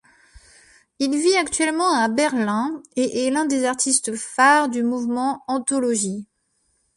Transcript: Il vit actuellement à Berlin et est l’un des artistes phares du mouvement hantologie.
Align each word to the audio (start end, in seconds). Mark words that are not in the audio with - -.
Il 0.97 1.15
vit 1.15 1.35
actuellement 1.35 1.93
à 1.93 2.07
Berlin 2.07 2.81
et 2.95 3.27
est 3.27 3.29
l’un 3.29 3.45
des 3.45 3.65
artistes 3.65 4.15
phares 4.15 4.67
du 4.67 4.81
mouvement 4.81 5.43
hantologie. 5.47 6.25